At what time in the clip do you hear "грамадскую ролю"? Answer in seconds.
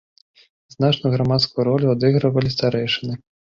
1.17-1.93